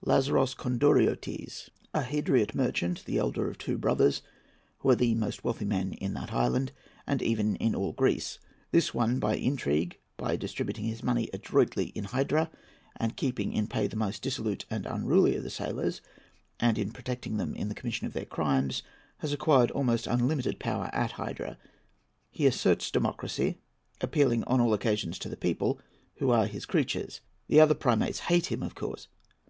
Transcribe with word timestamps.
Lazaros 0.00 0.54
Konduriottes.—A 0.56 2.04
Hydriot 2.04 2.54
merchant, 2.54 3.04
the 3.04 3.18
elder 3.18 3.48
of 3.50 3.58
the 3.58 3.62
two 3.64 3.76
brothers, 3.76 4.22
who 4.78 4.88
are 4.88 4.94
the 4.96 5.14
most 5.14 5.44
wealthy 5.44 5.66
men 5.66 5.92
in 5.92 6.14
that 6.14 6.32
island, 6.32 6.72
and 7.06 7.20
even 7.20 7.56
in 7.56 7.74
all 7.74 7.92
Greece. 7.92 8.38
This 8.70 8.94
one, 8.94 9.18
by 9.18 9.34
intrigue, 9.36 9.98
by 10.16 10.34
distributing 10.36 10.86
his 10.86 11.02
money 11.02 11.28
adroitly 11.34 11.88
in 11.88 12.04
Hydra, 12.04 12.50
and 12.96 13.18
keeping 13.18 13.52
in 13.52 13.66
pay 13.66 13.86
the 13.86 13.96
most 13.96 14.22
dissolute 14.22 14.64
and 14.70 14.86
unruly 14.86 15.36
of 15.36 15.42
the 15.42 15.50
sailors, 15.50 16.00
and 16.58 16.94
protecting 16.94 17.36
them 17.36 17.54
in 17.54 17.68
the 17.68 17.74
commission 17.74 18.06
of 18.06 18.14
their 18.14 18.24
crimes, 18.24 18.82
has 19.18 19.34
acquired 19.34 19.70
almost 19.72 20.06
unlimited 20.06 20.58
power 20.58 20.88
at 20.94 21.12
Hydra. 21.20 21.58
He 22.30 22.46
asserts 22.46 22.90
democracy, 22.90 23.58
appealing 24.00 24.42
on 24.44 24.58
all 24.58 24.72
occasions 24.72 25.18
to 25.18 25.28
the 25.28 25.36
people, 25.36 25.78
who 26.14 26.30
are 26.30 26.46
his 26.46 26.64
creatures. 26.64 27.20
The 27.48 27.60
other 27.60 27.74
primates 27.74 28.20
hate 28.20 28.46
him, 28.46 28.62
of 28.62 28.74
course. 28.74 29.08